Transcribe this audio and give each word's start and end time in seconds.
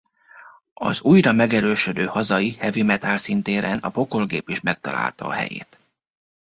Az 0.79 1.01
újra 1.01 1.31
megerősödő 1.31 2.05
hazai 2.05 2.51
heavy 2.55 2.81
metal 2.81 3.17
színtéren 3.17 3.79
a 3.79 3.89
Pokolgép 3.89 4.49
is 4.49 4.61
megtalálta 4.61 5.25
a 5.25 5.33
helyét. 5.33 5.79